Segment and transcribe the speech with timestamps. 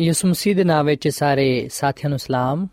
[0.00, 2.68] ਯਿਸੂ ਮਸੀਹ ਦੇ ਨਾਮ ਵਿੱਚ ਸਾਰੇ ਸਾਥੀਆਂ ਨੂੰ ਸਲਾਮ।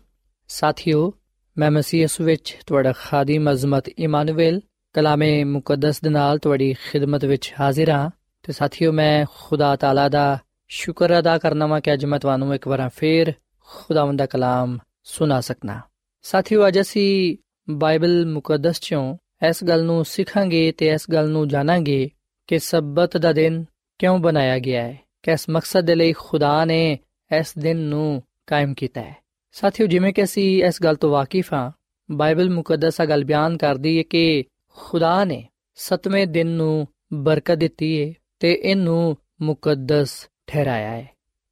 [0.48, 1.12] ਸਾਥਿਓ,
[1.58, 4.60] ਮੈਂ ਮਸੀਹ ਯਿਸੂ ਵਿੱਚ ਤੁਹਾਡਾ ਖਾਦੀਮ ਅਜ਼ਮਤ ਇਮਾਨੁਅਲ
[4.92, 8.10] ਕਲਾਮੇ ਮੁਕੱਦਸ ਦੇ ਨਾਲ ਤੁਹਾਡੀ ਖਿਦਮਤ ਵਿੱਚ ਹਾਜ਼ਰ ਹਾਂ।
[8.42, 10.38] ਤੇ ਸਾਥਿਓ, ਮੈਂ ਖੁਦਾ ਤਾਲਾ ਦਾ
[10.68, 15.40] ਸ਼ੁਕਰ ਅਦਾ ਕਰਨਾ ਵਾਂ ਕਿ ਅੱਜ ਮੈਂ ਤੁਹਾਨੂੰ ਇੱਕ ਵਾਰ ਫੇਰ ਖੁਦਾਵੰਦ ਦਾ ਕਲਾਮ ਸੁਣਾ
[15.40, 15.80] ਸਕਣਾ
[16.22, 17.36] ਸਾਥਿਓ, ਅੱਜ ਅਸੀਂ
[17.70, 19.16] ਬਾਈਬਲ ਮੁਕੱਦਸ ਚੋਂ
[19.48, 22.10] ਇਸ ਗੱਲ ਨੂੰ ਸਿੱਖਾਂਗੇ ਤੇ ਇਸ ਗੱਲ ਨੂੰ ਜਾਣਾਂਗੇ
[22.46, 23.64] ਕਿ ਸਬਤ ਦਾ ਦਿਨ
[23.98, 26.98] ਕਿਉਂ ਬਣਾਇਆ ਗਿਆ ਹੈ। ਕਿਸ ਮਕਸਦ ਦੇ ਲਈ ਖੁਦਾ ਨੇ
[27.30, 29.16] ਇਸ ਦਿਨ ਨੂੰ ਕਾਇਮ ਕੀਤਾ ਹੈ।
[29.52, 31.70] ਸਾਥੀਓ, ਜਿਵੇਂ ਕਿ ਅਸੀਂ ਇਸ ਗੱਲ ਤੋਂ ਵਾਕਿਫ ਹਾਂ,
[32.10, 34.44] ਬਾਈਬਲ ਮੁਕੱਦਸ ਆ ਗੱਲ ਬਿਆਨ ਕਰਦੀ ਹੈ ਕਿ
[34.76, 41.08] ਖੁਦਾ ਨੇ ਸਤਵੇਂ ਦਿਨ ਨੂੰ ਬਰਕਤ ਦਿੱਤੀ ਹੈ ਤੇ ਇਹਨੂੰ ਮੁਕੱਦਸ ਠਹਿਰਾਇਆ ਹੈ।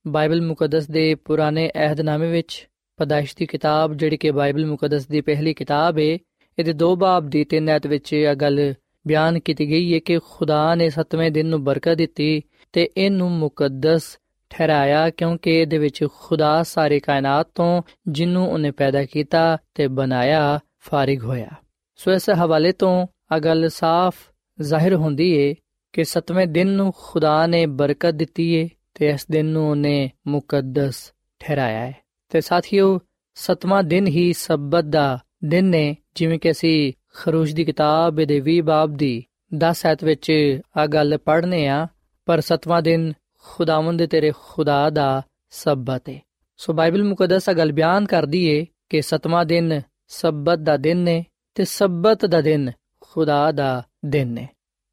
[0.06, 5.55] ਬਾਈਬਲ ਮੁਕੱਦਸ ਦੇ ਪੁਰਾਣੇ ਅਹਿਦਨਾਮੇ ਵਿੱਚ ਪਦਾਇਸ਼ ਦੀ ਕਿਤਾਬ, ਜਿਹੜੀ ਕਿ ਬਾਈਬਲ ਮੁਕੱਦਸ ਦੀ ਪਹਿਲੀ
[5.55, 6.19] ਕਿਤਾਬ ਹੈ
[6.58, 8.75] ਇਹਦੇ ਦੋ ਬਾਬ ਦੀ ਤਿੰਨ ਐਤ ਵਿੱਚ ਇਹ ਗੱਲ
[9.06, 14.19] ਬਿਆਨ ਕੀਤੀ ਗਈ ਹੈ ਕਿ ਖੁਦਾ ਨੇ ਸਤਵੇਂ ਦਿਨ ਨੂੰ ਬਰਕਤ ਦਿੱਤੀ ਤੇ ਇਹਨੂੰ ਮੁਕੱਦਸ
[14.50, 21.25] ਠਹਿਰਾਇਆ ਕਿਉਂਕਿ ਇਹਦੇ ਵਿੱਚ ਖੁਦਾ ਸਾਰੇ ਕਾਇਨਾਤ ਤੋਂ ਜਿੰਨੂੰ ਉਹਨੇ ਪੈਦਾ ਕੀਤਾ ਤੇ ਬਣਾਇਆ ਫਾਰਿਗ
[21.25, 21.48] ਹੋਇਆ।
[21.96, 24.16] ਸੋ ਇਸ ਹਵਾਲੇ ਤੋਂ ਆ ਗੱਲ ਸਾਫ਼
[24.60, 25.54] ਜ਼ਾਹਿਰ ਹੁੰਦੀ ਏ
[25.93, 31.12] ਕਿ ਸਤਵੇਂ ਦਿਨ ਨੂੰ ਖੁਦਾ ਨੇ ਬਰਕਤ ਦਿੱਤੀ ਏ ਤੇ ਇਸ ਦਿਨ ਨੂੰ ਉਹਨੇ ਮੁਕੱਦਸ
[31.40, 31.94] ਠਹਿਰਾਇਆ ਹੈ
[32.28, 33.00] ਤੇ ਸਾਥੀਓ,
[33.34, 38.60] ਸਤਵਾਂ ਦਿਨ ਹੀ ਸਬਤ ਦਾ ਦਿਨ ਨੇ ਜਿਵੇਂ ਕਿ ਅਸੀਂ ਖਰੂਜ ਦੀ ਕਿਤਾਬ ਦੇ 20
[38.60, 41.87] ਬਾਬ ਦੀ 10 ਐਤ ਵਿੱਚ ਆ ਗੱਲ ਪੜ੍ਹਨੇ ਆ,
[42.26, 43.12] ਪਰ ਸਤਵਾਂ ਦਿਨ
[43.50, 46.20] ਖੁਦਾਵੰਦ ਤੇਰੇ ਖੁਦਾ ਦਾ ਸਬਤ ਹੈ
[46.56, 51.64] ਸੋ ਬਾਈਬਲ ਮੁਕੱਦਸ ਗੱਲ ਬਿਆਨ ਕਰਦੀ ਏ ਕਿ ਸਤਵਾਂ ਦਿਨ ਸਬਤ ਦਾ ਦਿਨ ਨੇ ਤੇ
[51.64, 52.70] ਸਬਤ ਦਾ ਦਿਨ
[53.00, 54.48] ਖੁਦਾ ਦਾ ਦਿਨ ਨੇ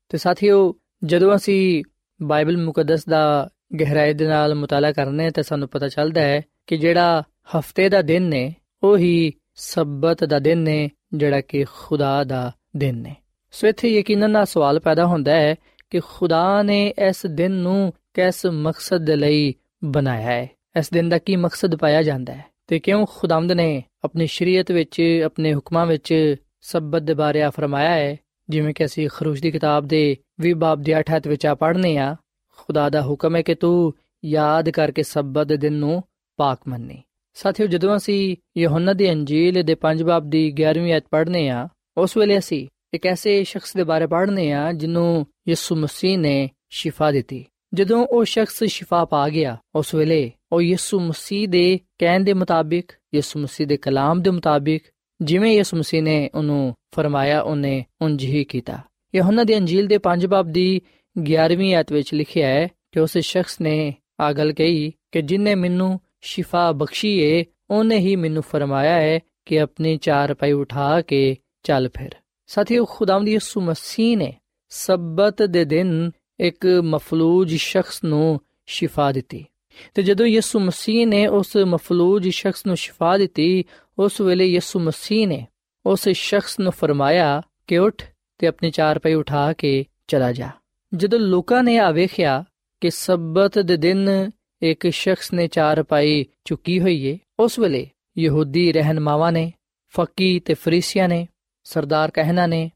[0.10, 1.84] ਤੇ ਸਾਥੀਓ, ਜਦੋਂ ਅਸੀਂ
[2.22, 7.24] ਬਾਈਬਲ ਮੁਕੱਦਸ ਦਾ ਗਹਿਰਾਈ ਦੇ ਨਾਲ ਮਤਾਲਾ ਕਰਨੇ ਤੇ ਸਾਨੂੰ ਪਤਾ ਚੱਲਦਾ ਹੈ ਕਿ ਜਿਹੜਾ
[7.58, 12.98] ਹਫ਼ਤੇ ਦਾ ਦਿਨ ਨੇ ਉਹ ਹੀ ਸਬਤ ਦਾ ਦਿਨ ਨੇ ਜਿਹੜਾ ਕਿ ਖੁਦਾ ਦਾ ਦਿਨ
[12.98, 13.16] ਨੇ
[13.52, 15.56] ਸੋ ਇੱਥੇ ਯਕੀਨਨ ਨਾਲ ਸਵਾਲ ਪੈਦਾ ਹੁੰਦਾ ਹੈ
[15.90, 20.50] ਕਿ ਖੁਦਾ ਨੇ ਇਸ ਦਿਨ ਨੂੰ ਕਿਸ ਮਕਸਦ ਦੇ ਲਈ ਬਣਾਇਆ ਹੈ?
[20.80, 22.46] ਇਸ ਦਿਨ ਦਾ ਕੀ ਮਕਸਦ ਪਾਇਆ ਜਾਂਦਾ ਹੈ?
[22.68, 27.90] ਤੇ ਕਿਉਂ ਖੁਦਾਵੰਦ ਨੇ ਆਪਣੀ ਸ਼ਰੀਅਤ ਵਿੱਚ, ਆਪਣੇ ਹੁਕਮਾਂ ਵਿੱਚ ਸਬਤ ਦੇ ਬਾਰੇ ਆ ਫਰਮਾਇਆ
[27.90, 28.18] ਹੈ?
[28.50, 31.98] ਜਿਵੇਂ ਕਿ ਅਸੀਂ ਖਰੂਜ ਦੀ ਕਿਤਾਬ ਦੇ 20 ਬਾਬ ਦੇ 8 ਹੱਥ ਵਿੱਚ ਆ ਪੜ੍ਹਨੇ
[31.98, 32.16] ਆ,
[32.58, 33.94] ਖੁਦਾ ਦਾ ਹੁਕਮ ਹੈ ਕਿ ਤੂੰ
[34.26, 36.04] ਯਾਦ ਕਰਕੇ ਸਬਤ ਦੇ ਦਿਨ ਨੂੰ
[36.38, 37.04] ਪਾਕ ਮੰਨੇ।
[37.34, 41.68] ਸਾਥੀਓ, ਜਦੋਂ ਅਸੀਂ ਯਹੋਨਾ ਦੀ ਅੰਜੀਲ ਦੇ 5 ਬਾਬ ਦੀ 11ਵੀਂ ਆਇਤ ਪੜ੍ਹਨੇ ਆ,
[41.98, 47.12] ਉਸ ਵੇਲੇ ਅਸੀਂ ਇੱਕ ਐਸੇ ਸ਼ਖਸ ਦੇ ਬਾਰੇ ਪੜ੍ਹਨੇ ਆ, ਜਿਹਨੂੰ ਯਿਸੂ ਮਸੀਹ ਨੇ ਸ਼ਿਫਾ
[47.12, 52.34] ਦਿੱਤੀ। ਜਦੋਂ ਉਹ ਸ਼ਖਸ ਸ਼ਿਫਾ ਪਾ ਗਿਆ, ਉਸ ਵੇਲੇ ਉਹ ਯਿਸੂ ਮਸੀਹ ਦੇ ਕਹਿਣ ਦੇ
[52.34, 54.84] ਮੁਤਾਬਿਕ, ਯਿਸੂ ਮਸੀਹ ਦੇ ਕਲਾਮ ਦੇ ਮੁਤਾਬਿਕ,
[55.22, 58.80] ਜਿਵੇਂ ਯਿਸੂ ਮਸੀਹ ਨੇ ਉਹਨੂੰ ਫਰਮਾਇਆ, ਉਹਨੇ ਉਂਝ ਹੀ ਕੀਤਾ।
[59.16, 60.82] ਯਹੋਨਾ ਦੀ ਅੰਜੀਲ ਦੇ 5 ਬਾਬ ਦੀ
[61.20, 66.00] 11ਵੀਂ ਆਇਤ ਵਿੱਚ ਲਿਖਿਆ ਹੈ ਕਿ ਉਸ ਸ਼ਖਸ ਨੇ ਆ ਗੱਲ ਕਹੀ ਕਿ ਜਿਨੇ ਮੈਨੂੰ
[66.22, 71.90] ਸ਼ਿਫਾ ਬਖਸ਼ੀ ਏ, ਉਹਨੇ ਹੀ ਮੈਨੂੰ ਫਰਮਾਇਆ ਹੈ ਕਿ ਆਪਣੀ ਚਾਰ ਪਾਈ ਉਠਾ ਕੇ ਚੱਲ
[71.98, 72.12] ਫਿਰ।
[72.48, 74.34] ਸਾਥੀਓ, ਖੁਦਾਵੰਦ ਯਿਸੂ ਮਸੀਹ ਨੇ
[74.70, 76.12] ਸਬਤ ਦੇ ਦਿਨ
[76.44, 79.46] ਇੱਕ ਮਫਲੂਜ ਸ਼ਖਸ ਨੂੰ ਸ਼ਿਫਾ ਦਿੱਤੀ।
[79.94, 83.66] ਤੇ ਜਦੋਂ ਯਿਸੂ ਮਸੀਹ ਨੇ ਉਸ ਮਫਲੂਜ ਸ਼ਖਸ ਨੂੰ ਸ਼ਿਫਾ ਦਿੱਤੀ,
[84.00, 85.48] ਉਸ ਵੇਲੇ ਯਿਸੂ ਮਸੀਹ ਨੇ
[85.86, 88.06] ਉਸ ਸ਼ਖਸ ਨੂੰ ਫਰਮਾਇਆ ਕਿ ਉੱਠ
[88.38, 90.50] ਤੇ ਆਪਣੀ ਚਾਰ ਪਈ ਉਠਾ ਕੇ ਚਲਾ ਜਾ।
[90.96, 92.44] ਜਦੋਂ ਲੋਕਾਂ ਨੇ ਆ ਵੇਖਿਆ
[92.82, 94.32] ਕਿ ਸਬਤ ਦੇ ਦਿਨ
[94.62, 99.54] ਇੱਕ ਸ਼ਖਸ ਨੇ ਚਾਰ ਪਾਈ ਚੁੱਕੀ ਹੋਈ ਏ, ਉਸ ਵੇਲੇ ਯਹੂਦੀ ਰਹਿਨਮਾਵਾਂ ਨੇ,
[99.90, 101.28] ਫੱਕੀ ਤੇ ਫਰੀਸੀਆਂ ਨੇ,
[101.64, 102.72] ਸਰਦਾਰ ਕਹਿਣਾ ਨੇ,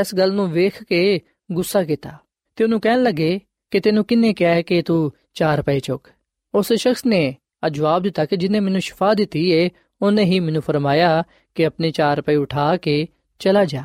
[0.00, 1.20] ਇਸ ਗੱਲ ਨੂੰ ਵੇਖ ਕੇ
[1.52, 2.18] ਗੁੱਸਾ ਕੀਤਾ।
[2.56, 3.40] ਤੇ ਉਹਨੂੰ ਕਹਿਣ ਲੱਗੇ
[3.72, 6.08] ਕਿ ਤੈਨੂੰ ਕਿੰਨੇ ਕਿਹਾ ਹੈ ਕਿ ਤੂੰ ਚਾਰ ਪਏ ਚੁੱਕ
[6.54, 7.34] ਉਸ ਸ਼ਖਸ ਨੇ
[7.64, 9.68] ਆ ਜਵਾਬ ਦਿੱਤਾ ਕਿ ਜਿਨੇ ਮੈਨੂੰ ਸ਼ਿਫਾ ਦਿੱਤੀ ਏ
[10.02, 11.22] ਉਹਨੇ ਹੀ ਮੈਨੂੰ ਫਰਮਾਇਆ
[11.54, 13.06] ਕਿ ਆਪਣੇ ਚਾਰ ਪਏ ਉਠਾ ਕੇ
[13.40, 13.82] ਚਲਾ ਜਾ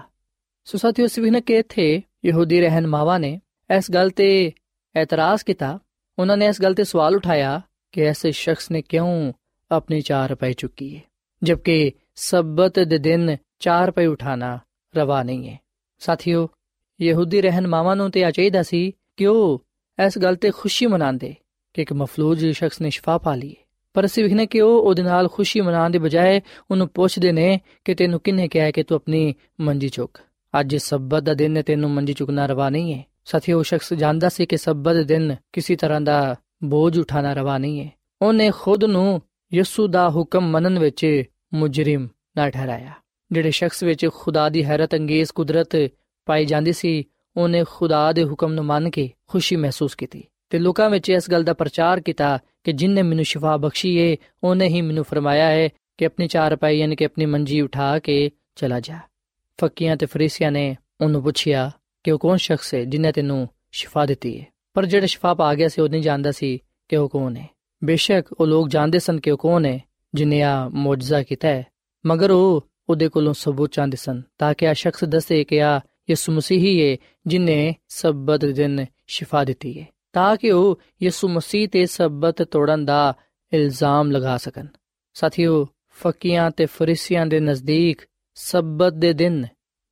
[0.68, 4.30] ਸੋ ਸਾਥੀਓ ਸਵਿਨ ਕਿ ਇੱਥੇ ਯਹੂਦੀ ਰਹਿਨਮਾਵਾਂ ਨੇ ਇਸ ਗੱਲ ਤੇ
[4.96, 5.78] ਇਤਰਾਜ਼ ਕੀਤਾ
[6.18, 7.62] ਉਹਨਾਂ ਨੇ ਇਸ ਗੱਲ ਤੇ ਸਵਾਲ ਉਠਾਇਆ
[7.94, 9.34] ਕਿ ਐਸੇ ਸ਼ਖਸ ਨੇ ਕਿਉਂ
[9.72, 11.02] ਆਪਣੀ ਚਾਰ ਪਏ ਚੁੱਕੀ ਹੈ
[11.42, 14.58] ਜਦਕਿ ਸਬਤ ਦੇ ਦਿਨ ਚਾਰ ਪਏ ਉਠਾਣਾ
[14.94, 15.58] ਰਵਾ ਨਹੀਂ ਹੈ
[16.02, 16.48] ਸਾਥੀਓ
[17.02, 19.64] ਯਹੂਦੀ ਰਹਿਨਮਾਵਾਂ ਨੂੰ ਤੇ ਆ ਚਾਹੀਦਾ ਸੀ ਕਿ ਉਹ
[20.06, 21.36] ਇਸ ਗੱਲ ਤੇ ਖੁਸ਼ੀ ਮਨਾਉਂਦੇ
[21.74, 23.56] ਕਿ ਇੱਕ ਮਫਲੂਜ ਸ਼ਖਸ ਨੇ ਸ਼ਿਫਾ ਪਾ ਲਈ।
[23.94, 26.42] ਪਰ ਅਸੀਂ ਵਿਖਨੇ ਕਿ ਉਹ ਉਹਦੇ ਨਾਲ ਖੁਸ਼ੀ ਮਨਾਉਣ ਦੇ ਬਜਾਏ
[26.72, 30.18] ਉਹਨੂੰ ਪੁੱਛਦੇ ਨੇ ਕਿ ਤੈਨੂੰ ਕਿੰਨੇ ਕਿਹਾ ਕਿ ਤੂੰ ਆਪਣੀ ਮੰਜੀ ਚੁੱਕ?
[30.60, 34.30] ਅੱਜ ਸਬਤ ਦਾ ਦਿਨ ਹੈ, ਤੈਨੂੰ ਮੰਜੀ ਚੁਕਣਾ ਰਵਾ ਨਹੀਂ ਹੈ। ਸਾਥੀ ਉਹ ਸ਼ਖਸ ਜਾਣਦਾ
[34.30, 37.90] ਸੀ ਕਿ ਸਬਤ ਦੇ ਦਿਨ ਕਿਸੇ ਤਰ੍ਹਾਂ ਦਾ ਬੋਝ ਉਠਾਣਾ ਰਵਾ ਨਹੀਂ ਹੈ।
[38.22, 39.22] ਉਹਨੇ ਖੁਦ ਨੂੰ
[39.54, 42.92] ਯਿਸੂ ਦਾ ਹੁਕਮ ਮੰਨਣ ਵਿੱਚ ਮੁਜਰਮ ਨਾ ਠਹਿਰਾਇਆ,
[43.32, 45.76] ਜਿਹੜੇ ਸ਼ਖਸ ਵਿੱਚ ਖੁਦਾ ਦੀ ਹੈਰਤ, ਅੰਗੇਜ਼ ਕੁਦਰਤ
[46.30, 47.04] ਪਾਈ ਜਾਂਦੀ ਸੀ,
[47.38, 51.44] ਉਹਨੇ ਖੁਦਾ ਦੇ ਹੁਕਮ ਨੂੰ ਮੰਨ ਕੇ ਖੁਸ਼ੀ ਮਹਿਸੂਸ ਕੀਤੀ। ਤੇ ਲੋਕਾਂ ਵਿੱਚ ਇਸ ਗੱਲ
[51.44, 56.06] ਦਾ ਪ੍ਰਚਾਰ ਕੀਤਾ ਕਿ ਜਿਨਨੇ ਮੈਨੂੰ ਸ਼ਿਫਾ ਬਖਸ਼ੀ ਏ, ਉਹਨੇ ਹੀ ਮੈਨੂੰ ਫਰਮਾਇਆ ਹੈ ਕਿ
[56.06, 59.00] ਆਪਣੀ ਚਾਰ ਪਾਈ ਯਾਨੀ ਕਿ ਆਪਣੀ ਮੰਜੀ ਉਠਾ ਕੇ ਚਲਾ ਜਾ।
[59.62, 61.70] ਫਕੀਆਂ ਤੇ ਫਰੀਸੀਆਂ ਨੇ ਉਹਨੂੰ ਪੁੱਛਿਆ
[62.04, 65.68] ਕਿ ਉਹ ਕੌਣ ਸ਼ਖਸ ਹੈ ਜਿਨੇ ਤੈਨੂੰ ਸ਼ਿਫਾ ਦਿੱਤੀ ਹੈ ਪਰ ਜਿਹੜਾ ਸ਼ਿਫਾ ਪਾ ਗਿਆ
[65.68, 66.58] ਸੀ, ਉਹ ਨਹੀਂ ਜਾਣਦਾ ਸੀ
[66.90, 67.48] ਕਿ ਉਹ ਕੌਣ ਹੈ
[67.84, 69.80] ਬੇਸ਼ੱਕ ਉਹ ਲੋਕ ਜਾਣਦੇ ਸਨ ਕਿ ਉਹ ਕੌਣ ਹੈ
[70.14, 71.66] ਜਿਨੇ ਆ ਮੌਜਜ਼ਾ ਕੀਤਾ ਹੈ
[72.06, 75.80] ਮਗਰ ਉਹ ਉਹਦੇ ਕੋਲੋਂ ਸਬੂਤ ਚਾਹੁੰਦੇ ਸਨ ਤਾਂ ਕਿ ਆ ਸ਼ਖਸ ਦੱਸੇ ਕਿ ਆ
[76.10, 76.98] ਯਿਸੂ ਮਸੀਹ ਹੀ ਹੈ
[77.28, 83.14] ਜਿਨੇ ਸਬਤ ਦਿਨ ਸ਼ਿਫਾ ਦਿੱਤੀ ਹੈ ਤਾਂ ਕਿ ਉਹ ਯਿਸੂ ਮਸੀਹ ਤੇ ਸਬਤ ਤੋੜਨ ਦਾ
[83.54, 84.66] ਇਲਜ਼ਾਮ ਲਗਾ ਸਕਣ।
[85.14, 88.02] ਸਾਥੀਓ, ਫਕੀਆਂ ਤੇ ਫਰੀਸੀਆਂ ਦੇ ਨਜ਼ਦੀਕ
[88.36, 89.46] ਸਬਤ ਦੇ ਦਿਨ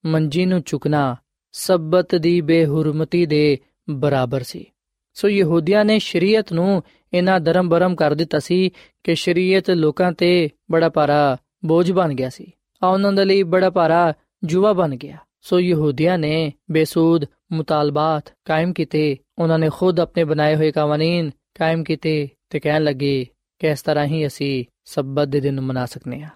[0.06, 1.16] ਮੰਜੀ ਨੂੰ ਚੁਕਣਾ
[1.52, 3.58] ਸਬਤ ਦੀ ਬੇਹੁਰਮਤੀ ਦੇ
[3.90, 4.66] ਬਰਾਬਰ ਸੀ।
[5.14, 6.84] ਸੋ ਯਹੂਦੀਆਂ ਨੇ ਸ਼ਰੀਅਤ ਨੂੰ
[7.14, 8.70] ਇਹਨਾਂ ਧਰਮ ਬਰਮ ਕਰ ਦਿੱਤਾ ਸੀ
[9.04, 12.52] ਕਿ ਸ਼ਰੀਅਤ ਲੋਕਾਂ ਤੇ ਬੜਾ ਭਾਰਾ ਬੋਝ ਬਣ ਗਿਆ ਸੀ।
[12.84, 18.74] ਆ ਉਹਨਾਂ ਦੇ ਲਈ ਬੜਾ ਭਾਰਾ ਜੁਵਾ ਬਣ ਗਿਆ। ਸੋ ਯਹੂਦੀਆਂ ਨੇ ਬੇਸੂਦ, ਮੁਤਾਲਬਾਤ ਕਾਇਮ
[18.74, 23.28] ਕੀਤੇ। ਉਹਨਾਂ ਨੇ ਖੁਦ ਆਪਣੇ ਬਣਾਏ ਹੋਏ ਕਾਨੂੰਨ ਕਾਇਮ ਕੀਤੇ ਤੇ ਕਹਿਣ ਲੱਗੇ
[23.60, 26.30] ਕਿ ਇਸ ਤਰ੍ਹਾਂ ਹੀ ਅਸੀਂ ਸਬਤ ਦੇ ਦਿਨ ਮਨਾ ਸਕਨੇ ਆ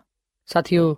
[0.45, 0.97] ਸਾਥੀਓ,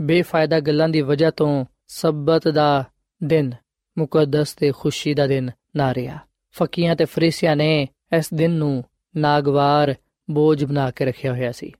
[0.00, 2.84] ਬੇਫਾਇਦਾ ਗੱਲਾਂ ਦੀ ਵਜ੍ਹਾ ਤੋਂ ਸਬਤ ਦਾ
[3.24, 3.52] ਦਿਨ
[3.98, 6.18] ਮੁਕੱਦਸ ਤੇ ਖੁਸ਼ੀ ਦਾ ਦਿਨ ਨਾ ਰਿਹਾ।
[6.52, 8.84] ਫਕੀਆਂ ਤੇ ਫਰੀਸੀਆਂ ਨੇ ਇਸ ਦਿਨ ਨੂੰ
[9.16, 9.94] ਨਾਗਵਾਰ
[10.30, 11.72] ਬੋਝ ਬਣਾ ਕੇ ਰੱਖਿਆ ਹੋਇਆ ਸੀ।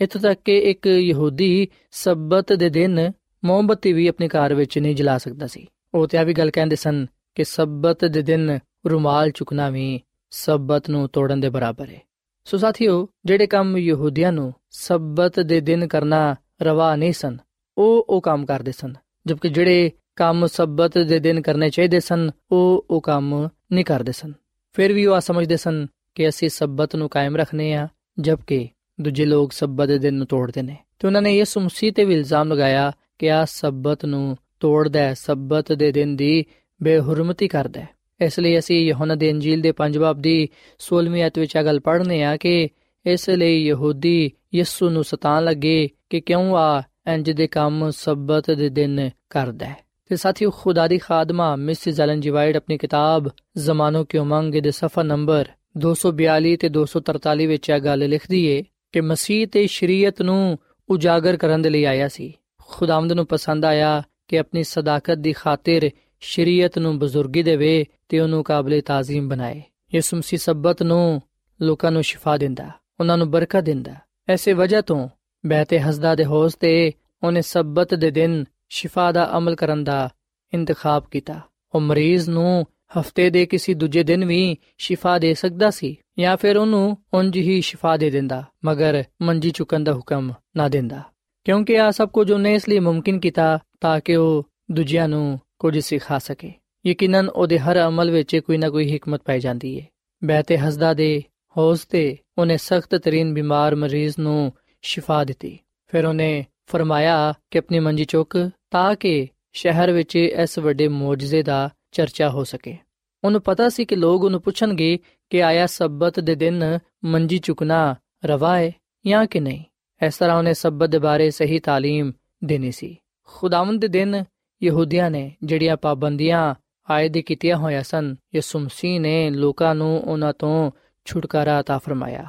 [0.00, 3.12] ਇਤੋਂ ਤੱਕ ਕਿ ਇੱਕ ਯਹੂਦੀ ਸਬਤ ਦੇ ਦਿਨ
[3.46, 6.76] ਮੋਮਬਤੀ ਵੀ ਆਪਣੇ ਘਰ ਵਿੱਚ ਨਹੀਂ ਜਲਾ ਸਕਦਾ ਸੀ। ਉਹ ਤੇ ਆ ਵੀ ਗੱਲ ਕਹਿੰਦੇ
[6.76, 10.00] ਸਨ ਕਿ ਸਬਤ ਦੇ ਦਿਨ ਰੁਮਾਲ ਚੁਕਣਾ ਵੀ
[10.30, 12.00] ਸਬਤ ਨੂੰ ਤੋੜਨ ਦੇ ਬਰਾਬਰ ਹੈ
[12.44, 17.36] ਸੋ ਸਾਥੀਓ, ਜਿਹੜੇ ਕੰਮ ਯਹੂਦੀਆਂ ਨੂੰ ਸਬਤ ਦੇ ਦਿਨ ਕਰਨਾ ਰਵਾ ਨਹੀਂ ਸਨ,
[17.78, 18.94] ਉਹ ਉਹ ਕੰਮ ਕਰਦੇ ਸਨ,
[19.26, 24.32] ਜਦਕਿ ਜਿਹੜੇ ਕੰਮ ਸਬਤ ਦੇ ਦਿਨ ਕਰਨੇ ਚਾਹੀਦੇ ਸਨ, ਉਹ ਉਹ ਕੰਮ ਨਹੀਂ ਕਰਦੇ ਸਨ।
[24.72, 27.88] ਫਿਰ ਵੀ ਉਹ ਆ ਸਮਝਦੇ ਸਨ ਕਿ ਅਸੀਂ ਸਬਤ ਨੂੰ ਕਾਇਮ ਰੱਖਨੇ ਆ,
[28.18, 28.68] ਜਦਕਿ
[29.00, 32.14] ਦੂਜੇ ਲੋਕ ਸਬਤ ਦੇ ਦਿਨ ਨੂੰ ਤੋੜਦੇ ਨੇ। ਤੇ ਉਹਨਾਂ ਨੇ ਯਿਸੂ ਮਸੀਹ ਤੇ ਵੀ
[32.14, 35.14] ਇਲਜ਼ਾਮ ਲਗਾਇਆ ਕਿ ਆ ਸਬਤ ਨੂੰ ਤੋੜਦਾ ਹੈ?
[35.14, 36.44] ਸਬਤ ਦੇ ਦਿਨ ਦੀ
[36.82, 37.88] ਬੇਹੁਰਮਤੀ ਕਰਦਾ ਹੈ।
[38.20, 41.80] ਇਸ ਲਈ ਅਸੀਂ ਯਹੋਨਾ ਦੇ ਇੰਜੀਲ ਦੇ ਪੰਜ ਬਾਬ ਦੀ 16ਵੀਂ ਅਧ ਵਿੱਚ ਇਹ ਗੱਲ
[41.80, 42.68] ਪੜ੍ਹਨੇ ਆ ਕਿ
[43.06, 48.68] ਇਸ ਲਈ ਯਹੂਦੀ ਯਿਸੂ ਨੂੰ ਸਤਾਨ ਲੱਗੇ ਕਿ ਕਿਉਂ ਆ ਇੰਜ ਦੇ ਕੰਮ ਸਬਤ ਦੇ
[48.68, 49.76] ਦਿਨ ਕਰਦਾ ਹੈ।
[50.08, 54.70] ਤੇ ਸਾਥੀਓ, ਖੁਦਾ ਦੀ ਖਾਦਮਾ ਮਿਸਿਸ ਐਲਨ ਜੀ ਵਾਈਟ ਆਪਣੀ ਕਿਤਾਬ ਜ਼ਮਾਨੋ ਕੀ ਉਮੰਗ ਦੇ
[54.70, 55.46] ਸਫਾ ਨੰਬਰ
[55.78, 60.58] 242 ਤੇ 243 ਵਿੱਚ ਇਹ ਗੱਲ ਲਿਖਦੀ ਏ ਕਿ ਮਸੀਹ ਤੇ ਸ਼ਰੀਅਤ ਨੂੰ
[60.88, 62.32] ਉਜਾਗਰ ਕਰਨ ਦੇ ਲਈ ਆਇਆ ਸੀ।
[62.68, 68.44] ਖੁਦਾਵੰਦ ਨੂੰ ਪਸੰਦ ਆਇਆ ਕਿ ਆਪਣੀ ਸਦਾਕਤ ਦੀ ਖਾਤਰ ਸ਼ਰੀਅਤ ਨੂੰ ਬਜ਼ੁਰਗੀ ਦੇਵੇ ਤੇ ਉਹਨੂੰ
[68.44, 69.62] ਕਾਬਲੇ ਤਾਜ਼ੀਮ ਬਣਾਏ।
[69.94, 71.22] ਯਿਸੂ ਮਸੀਹ ਸਬਤ ਨੂੰ
[71.62, 72.70] ਲੋਕਾਂ ਨੂੰ ਸ਼ਿਫਾ ਦਿੰਦਾ,
[73.00, 73.94] ਉਹਨਾਂ ਨੂੰ ਬਰਕਤ ਦਿੰਦਾ।
[74.28, 75.08] ਐਸੇ ਵਜ੍ਹਾ ਤੋਂ
[75.46, 76.92] ਬਹਿਤੇ ਹਸਦਾ ਦੇ ਹੌਸ ਤੇ
[77.22, 80.08] ਉਹਨੇ ਸਬਤ ਦੇ ਦਿਨ ਸ਼ਿਫਾ ਦਾ ਅਮਲ ਕਰਨ ਦਾ
[80.54, 81.40] ਇੰਤਖਾਬ ਕੀਤਾ।
[81.74, 82.66] ਉਹ ਮਰੀਜ਼ ਨੂੰ
[83.00, 87.60] ਹਫ਼ਤੇ ਦੇ ਕਿਸੇ ਦੂਜੇ ਦਿਨ ਵੀ ਸ਼ਿਫਾ ਦੇ ਸਕਦਾ ਸੀ ਜਾਂ ਫਿਰ ਉਹਨੂੰ ਉਂਝ ਹੀ
[87.60, 91.02] ਸ਼ਿਫਾ ਦੇ ਦਿੰਦਾ, ਮਗਰ ਮੰਜੀ ਚੁਕਣ ਦਾ ਹੁਕਮ ਨਾ ਦਿੰਦਾ।
[91.46, 95.78] ਕਿਉਂਕਿ ਆ ਸਭ ਕੁਝ ਉਹਨੇ ਇਸ ਲਈ ਮੁਮਕਿਨ ਕੀਤਾ ਤਾਂ ਕਿ ਉਹ ਦੂਜਿਆਂ ਨੂੰ ਕੁਝ
[95.78, 96.52] ਸਿਖਾ ਸਕੇ।
[96.86, 99.86] ਯਕੀਨਨ ਉਹਦੇ ਹਰ ਅਮਲ ਵਿੱਚ ਕੋਈ ਨਾ ਕੋਈ ਹਕਮਤ ਪਾਈ ਜਾਂਦੀ ਹੈ
[100.24, 101.22] ਬਹਿਤੇ ਹਸਦਾ ਦੇ
[101.56, 107.78] ਹੌਸ ਤੇ ਉਹਨੇ ਸਖਤ ਤਰੀਨ ਬਿਮਾਰ ਮਰੀਜ਼ ਨੂੰ ਸ਼ਿਫਾ ਦਿੱਤੀ। ਫਿਰ ਉਹਨੇ ਫਰਮਾਇਆ ਕਿ ਆਪਣੀ
[107.78, 112.76] ਮੰਜੀ ਚੁੱਕ ਤਾਂ ਕਿ ਸ਼ਹਿਰ ਵਿੱਚ ਇਸ ਵੱਡੇ ਮੌਜਜ਼ੇ ਦਾ ਚਰਚਾ ਹੋ ਸਕੇ।
[113.24, 114.98] ਉਹਨੂੰ ਪਤਾ ਸੀ ਕਿ ਲੋਕ ਉਹਨੂੰ ਪੁੱਛਣਗੇ
[115.30, 118.72] ਕਿ ਆਇਆ ਸਬਤ ਦੇ ਦਿਨ ਮੰਜੀ ਚੁਕਣਾ ਰਵਾ ਹੈ
[119.06, 119.64] ਜਾਂ ਕਿ ਨਹੀਂ।
[120.01, 122.11] ਇਸ ਤਰ੍ਹਾਂ ਉਹਨੇ ਸਬਤ ਦੇ ਬਾਰੇ ਸਹੀ تعلیم
[122.43, 124.23] ਦੇਣੀ ਸੀ ਖੁਦਾਵੰਦ ਦੇ ਦਿਨ
[124.63, 126.55] ਯਹੂਦੀਆਂ ਨੇ ਜਿਹੜੀਆਂ ਪਾਬੰਦੀਆਂ
[126.87, 130.71] ਆਇਦ ਕੀਤੀਆਂ ਹੋਈਆਂ ਸਨ ਯਿਸੂ ਮਸੀਹ ਨੇ ਲੋਕਾਂ ਨੂੰ ਉਹਨਾਂ ਤੋਂ
[131.05, 132.27] ਛੁਟਕਾਰਾ عطا ਫਰਮਾਇਆ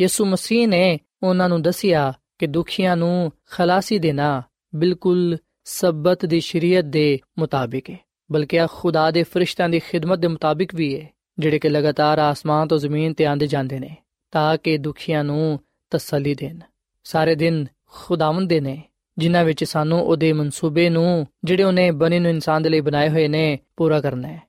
[0.00, 4.42] ਯਿਸੂ ਮਸੀਹ ਨੇ ਉਹਨਾਂ ਨੂੰ ਦੱਸਿਆ ਕਿ ਦੁਖੀਆਂ ਨੂੰ ਖਲਾਸੀ ਦੇਣਾ
[4.74, 7.98] ਬਿਲਕੁਲ ਸਬਤ ਦੀ ਸ਼ਰੀਅਤ ਦੇ ਮੁਤਾਬਿਕ ਹੈ
[8.30, 12.68] ਬਲਕਿ ਆ ਖੁਦਾ ਦੇ ਫਰਿਸ਼ਤਿਆਂ ਦੀ ਖਿਦਮਤ ਦੇ ਮੁਤਾਬਿਕ ਵੀ ਹੈ ਜਿਹੜੇ ਕਿ ਲਗਾਤਾਰ ਆਸਮਾਨ
[12.68, 13.96] ਤੋਂ ਜ਼ਮੀਨ ਤੇ ਆਂਦੇ ਜਾਂਦੇ ਨੇ
[14.32, 15.58] ਤਾਂ ਕਿ ਦੁਖੀਆਂ ਨੂੰ
[15.90, 16.60] ਤਸੱਲੀ ਦੇਣ
[17.06, 18.82] ਸਾਰੇ ਦਿਨ ਖੁਦਾਵੰਦ ਦੇ ਨੇ
[19.18, 23.28] ਜਿਨ੍ਹਾਂ ਵਿੱਚ ਸਾਨੂੰ ਉਹਦੇ ਮਨਸੂਬੇ ਨੂੰ ਜਿਹੜੇ ਉਹਨੇ ਬਣੇ ਨੂੰ ਇਨਸਾਨ ਦੇ ਲਈ ਬਣਾਏ ਹੋਏ
[23.28, 24.40] ਨੇ ਪੂਰਾ ਕਰਨਾ ਹੈ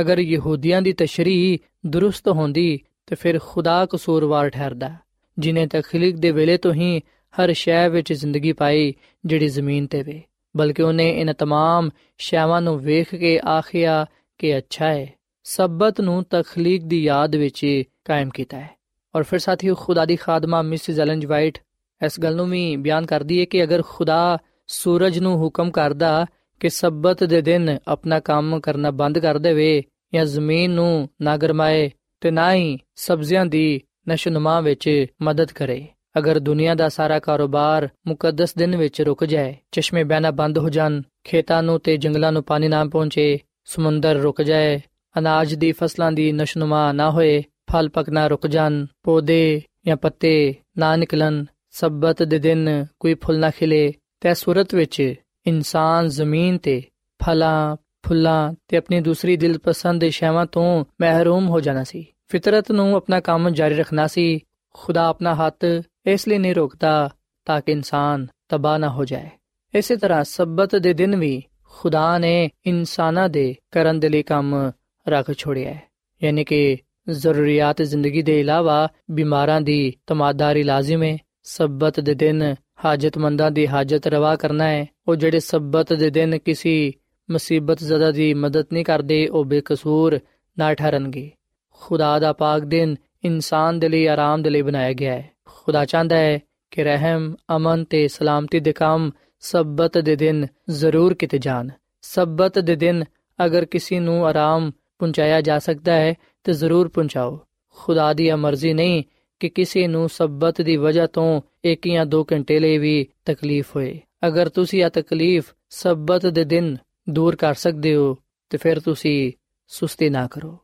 [0.00, 4.90] ਅਗਰ ਯਹੂਦੀਆਂ ਦੀ ਤਸ਼ਰੀਹ ਦਰੁਸਤ ਹੁੰਦੀ ਤੇ ਫਿਰ ਖੁਦਾ ਕਸੂਰਵਾਰ ਠਹਿਰਦਾ
[5.38, 7.00] ਜਿਨੇ ਤਖਲੀਕ ਦੇ ਵੇਲੇ ਤੋਂ ਹੀ
[7.34, 8.94] ਹਰ ਸ਼ੈ ਵਿੱਚ ਜ਼ਿੰਦਗੀ ਪਾਈ
[9.26, 10.22] ਜਿਹੜੀ ਜ਼ਮੀਨ ਤੇ ਵੇ
[10.56, 14.06] ਬਲਕਿ ਉਹਨੇ ਇਹਨਾਂ तमाम ਸ਼ੈਵਾਂ ਨੂੰ ਵੇਖ ਕੇ ਆਖਿਆ
[14.38, 15.12] ਕਿ ਅੱਛਾ ਹੈ
[15.46, 18.70] ਸਬਤ ਨੂੰ ਤਖਲੀਕ ਦੀ ਯਾਦ ਵਿੱਚ ਕਾਇਮ ਕੀਤਾ ਹੈ
[19.14, 21.58] ਔਰ ਫਿਰ ਸਾਥੀਓ ਖੁਦਾ ਦੀ ਖਾਦਮਾ ਮਿਸਿਸ ਐਲਨ ਵਾਈਟ
[22.05, 24.37] ਇਸ ਗੱਲ ਨੂੰ ਵੀ ਬਿਆਨ ਕਰਦੀ ਹੈ ਕਿ ਅਗਰ ਖੁਦਾ
[24.67, 26.25] ਸੂਰਜ ਨੂੰ ਹੁਕਮ ਕਰਦਾ
[26.59, 31.91] ਕਿ ਸਬਤ ਦੇ ਦਿਨ ਆਪਣਾ ਕੰਮ ਕਰਨਾ ਬੰਦ ਕਰ ਦੇਵੇ ਜਾਂ ਜ਼ਮੀਨ ਨੂੰ ਨਾ ਗਰਮਾਏ
[32.21, 35.87] ਤੇ ਨਾ ਹੀ ਸਬਜ਼ੀਆਂ ਦੀ ਨਸ਼ਨੁਮਾ ਵਿੱਚ ਮਦਦ ਕਰੇ।
[36.17, 41.01] ਅਗਰ ਦੁਨੀਆ ਦਾ ਸਾਰਾ ਕਾਰੋਬਾਰ ਮੁਕੱਦਸ ਦਿਨ ਵਿੱਚ ਰੁਕ ਜਾਏ, ਚਸ਼ਮੇ ਬਹਿਣਾ ਬੰਦ ਹੋ ਜਾਣ,
[41.23, 44.81] ਖੇਤਾਂ ਨੂੰ ਤੇ ਜੰਗਲਾਂ ਨੂੰ ਪਾਣੀ ਨਾ ਪਹੁੰਚੇ, ਸਮੁੰਦਰ ਰੁਕ ਜਾਏ,
[45.17, 50.95] ਅਨਾਜ ਦੀ ਫਸਲਾਂ ਦੀ ਨਸ਼ਨੁਮਾ ਨਾ ਹੋਏ, ਫਲ ਪਕਣਾ ਰੁਕ ਜਾਣ, ਪੌਦੇ ਜਾਂ ਪੱਤੇ ਨਾ
[50.95, 55.15] ਨਿਕਲਣ ਸਬਤ ਦੇ ਦਿਨ ਕੋਈ ਫੁੱਲ ਨਾ ਖਿਲੇ, ਤੇ ਸੂਰਤ ਵਿੱਚ
[55.47, 56.83] ਇਨਸਾਨ ਜ਼ਮੀਨ ਤੇ
[57.25, 57.75] ਫਲਾਂ,
[58.07, 63.49] ਫੁੱਲਾਂ ਤੇ ਆਪਣੀ ਦੂਸਰੀ ਦਿਲਪਸੰਦ ਸ਼ੈਵਾਂ ਤੋਂ ਮਹਿਰੂਮ ਹੋ ਜਾਣਾ ਸੀ। ਫਿਤਰਤ ਨੂੰ ਆਪਣਾ ਕੰਮ
[63.49, 64.39] ਜਾਰੀ ਰੱਖਣਾ ਸੀ।
[64.73, 65.65] ਖੁਦਾ ਆਪਣਾ ਹੱਥ
[66.05, 67.09] ਇਸ ਲਈ ਨਹੀਂ ਰੋਕਦਾ
[67.45, 69.29] ਤਾਂ ਕਿ ਇਨਸਾਨ ਤਬਾਹ ਨਾ ਹੋ ਜਾਏ।
[69.73, 74.71] ਇਸੇ ਤਰ੍ਹਾਂ ਸਬਤ ਦੇ ਦਿਨ ਵੀ ਖੁਦਾ ਨੇ ਇਨਸਾਨਾਂ ਦੇ ਕਰਨ ਦੇ ਲਈ ਕੰਮ
[75.07, 75.83] ਰੱਖ ਛੋੜਿਆ ਹੈ।
[76.23, 76.77] ਯਾਨੀ ਕਿ
[77.09, 82.55] ਜ਼ਰੂਰੀਅਤ ਜ਼ਿੰਦਗੀ ਦੇ ਇਲਾਵਾ ਬਿਮਾਰਾਂ ਦੀ ਤਮਾਦਾਰੀ ਲਾਜ਼ਮ ਹੈ। ਸਬਤ ਦੇ ਦਿਨ
[82.85, 86.91] ਹਾਜਤਮੰਦਾਂ ਦੀ ਹਾਜਤ ਰਵਾ ਕਰਨਾ ਹੈ। ਉਹ ਜਿਹੜੇ ਸਬਤ ਦੇ ਦਿਨ ਕਿਸੇ
[87.31, 90.19] ਮੁਸੀਬਤ ਜ਼ਦਾ ਦੀ ਮਦਦ ਨਹੀਂ ਕਰਦੇ, ਉਹ ਬੇਕਸੂਰ
[90.59, 91.31] ਨਾ ਠਹਿਰਨਗੇ।
[91.71, 96.17] ਖੁਦਾ ਦਾ ਪਾਕ ਦਿਨ ਇਨਸਾਨ ਦੇ ਲਈ ਆਰਾਮ ਦੇ ਲਈ ਬਣਾਇਆ ਗਿਆ ਹੈ। ਖੁਦਾ ਚਾਹੁੰਦਾ
[96.17, 96.39] ਹੈ
[96.71, 101.69] ਕਿ ਰਹਿਮ, ਅਮਨ ਤੇ ਸਲਾਮਤੀ ਦੇ ਕੰਮ ਸਬਤ ਦੇ ਦਿਨ ਜ਼ਰੂਰ ਕਿਤੇ ਜਾਣ।
[102.01, 103.03] ਸਬਤ ਦੇ ਦਿਨ
[103.45, 107.39] ਅਗਰ ਕਿਸੇ ਨੂੰ ਆਰਾਮ ਪਹੁੰਚਾਇਆ ਜਾ ਸਕਦਾ ਹੈ, ਤੇ ਜ਼ਰੂਰ ਪਹੁੰਚਾਓ।
[107.75, 109.03] ਖੁਦਾ ਦੀ ਮਰਜ਼ੀ ਨਹੀਂ
[109.39, 113.99] ਕਿ ਕਿਸੇ ਨੂੰ ਸਬਤ ਦੀ ਵਜ੍ਹਾ ਤੋਂ ਇੱਕ ਜਾਂ ਦੋ ਘੰਟੇ ਲਈ ਵੀ ਤਕਲੀਫ ਹੋਏ।
[114.27, 116.77] ਅਗਰ ਤੁਸੀਂ ਇਹ ਤਕਲੀਫ ਸਬਤ ਦੇ ਦਿਨ
[117.09, 118.17] ਦੂਰ ਕਰ ਸਕਦੇ ਹੋ,
[118.49, 119.31] ਤੇ ਫਿਰ ਤੁਸੀਂ
[119.67, 120.57] ਸੁਸਤੀ ਨਾ ਕਰੋ।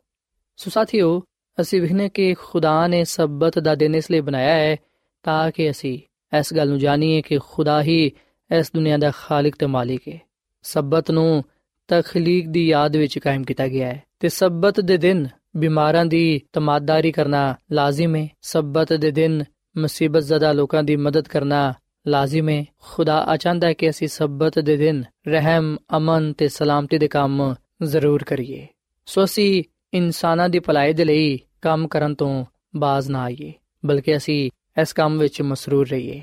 [0.58, 1.24] ਸੋ ਸਾਥੀਓ,
[1.62, 4.78] ਅਸੀਂ ਵਿਖਨੇ ਕਿ ਖੁਦਾ ਨੇ ਸਬਤ ਦਾ ਦਿਨ ਇਸ ਲਈ ਬਣਾਇਆ ਹੈ
[5.24, 6.00] ਤਾਂ ਕਿ ਅਸੀਂ
[6.40, 8.12] ਇਸ ਗੱਲ ਨੂੰ ਜਾਣੀਏ ਕਿ ਖੁਦਾ ਹੀ
[8.60, 10.20] ਇਸ ਦੁਨੀਆ ਦਾ ਖਾਲਕ ਤੇ ਮਾਲਿਕ ਹੈ।
[10.64, 11.44] ਸਬਤ ਨੂੰ
[11.88, 17.12] ਤਖਲੀਕ ਦੀ ਯਾਦ ਵਿੱਚ ਕਾਇਮ ਕੀਤਾ ਗਿਆ ਹੈ ਤੇ ਸਬਤ ਦੇ ਦਿਨ ਬਿਮਾਰਾਂ ਦੀ ਤਮਾਦਾਰੀ
[17.12, 19.44] ਕਰਨਾ ਲਾਜ਼ਮ ਹੈ ਸਬਤ ਦੇ ਦਿਨ
[19.78, 21.74] ਮੁਸੀਬਤ ਜ਼ਦਾ ਲੋਕਾਂ ਦੀ ਮਦਦ ਕਰਨਾ
[22.08, 27.08] ਲਾਜ਼ਮ ਹੈ ਖੁਦਾ ਆਚਾਂਦਾ ਹੈ ਕਿ ਅਸੀਂ ਸਬਤ ਦੇ ਦਿਨ ਰਹਿਮ, ਅਮਨ ਤੇ ਸਲਾਮਤੀ ਦੇ
[27.08, 28.68] ਕੰਮ ਜ਼ਰੂਰ ਕਰੀਏ।
[29.06, 29.64] ਸੋ ਅਸੀਂ
[29.94, 33.54] ਇਨਸਾਨਾਂ ਦੀ ਭਲਾਈ ਦੇ ਲਈ ਕੰਮ ਕਰਨ ਤੋਂ ਬਾਜ਼ ਨਾ ਆਈਏ,
[33.86, 36.22] ਬਲਕਿ ਅਸੀਂ ਇਸ ਕੰਮ ਵਿੱਚ ਮਸਰੂਰ ਰਹੀਏ।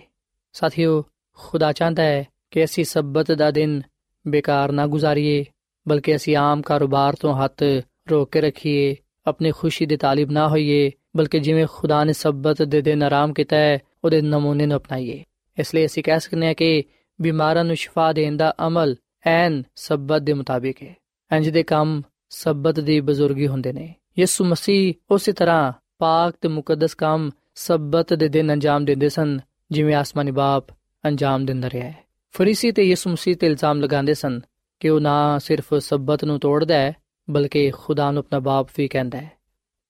[0.53, 1.05] ਸਾਥੀਓ,
[1.37, 3.83] ਖੁਦਾ ਚਾਹੁੰਦਾ ਹੈ ਕਿ ਅਸੀਂ ਸਬਤ ਦਾ ਦਿਨ
[4.29, 5.45] ਬੇਕਾਰ ਨਾ ਗੁਜ਼ਾਰੀਏ,
[5.89, 7.63] ਬਲਕਿ ਅਸੀਂ ਆਮ ਕਾਰੋਬਾਰ ਤੋਂ ਹੱਥ
[8.11, 12.81] ਰੋਕ ਕੇ ਰੱਖੀਏ ਆਪਣੀ ਖੁਸ਼ੀ ਦੇ ਤਾਲਿਬ ਨਾ ਹੋਈਏ ਬਲਕਿ ਜਿਵੇਂ ਖੁਦਾ ਨੇ ਸਬਤ ਦੇ
[12.81, 15.23] ਦਿਨ ਆਰਾਮ ਕੀਤਾ ਹੈ ਉਹਦੇ ਨਮੂਨੇ ਨੂੰ ਅਪਣਾਈਏ
[15.59, 16.85] ਇਸ ਲਈ ਅਸੀਂ ਕਹਿ ਸਕਨੇ ਹਾਂ ਕਿ
[17.19, 20.95] ਬਿਮਾਰਾਂ ਨੂੰ ਸ਼ਿਫਾ ਦੇਣ ਦਾ ਅਮਲ ਐਨ ਸਬਤ ਦੇ ਮੁਤਾਬਿਕ ਹੈ
[21.31, 26.95] ਇੰਜ ਦੇ ਕੰਮ ਸਬਤ ਦੀ ਬਜ਼ੁਰਗੀ ਹੁੰਦੇ ਨੇ ਯਿਸੂ ਮਸੀਹ ਉਸੇ ਤਰ੍ਹਾਂ ਪਾਕ ਤੇ ਮੁਕੱਦਸ
[26.95, 29.39] ਕੰਮ ਸਬਤ ਦੇ ਦਿਨ ਅੰਜਾਮ ਦਿੰਦੇ ਸਨ
[29.71, 30.73] ਜਿਵੇਂ ਆਸਮਾਨੀ ਬਾਪ
[31.05, 31.95] ਅੰਜਾਮ ਦਿੰਦਾ ਰਿਹਾ ਹੈ
[32.35, 34.41] ਫਰੀਸੀ ਤੇ ਯਿਸੂ ਮਸੀਹ ਤੇ ਇਲਜ਼ਾਮ ਲਗਾਉਂਦੇ ਸਨ
[34.81, 36.95] ਕਿ ਉਹ ਨਾ ਸਿਰਫ ਸਬਤ ਨੂੰ ਤੋੜਦਾ ਹੈ
[37.31, 39.33] ਬਲਕਿ ਖੁਦਾ ਨੂੰ ਆਪਣਾ ਬਾਪ ਵੀ ਕਹਿੰਦਾ ਹੈ।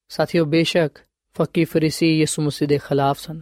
[0.09, 0.99] ਸਾਥੀਓ, ਬੇਸ਼ੱਕ
[1.38, 3.40] ਫੱਕੀ ਫਰੀਸੀ ਯਿਸੂ ਮਸੀਹ ਦੇ ਖਿਲਾਫ ਸਨ,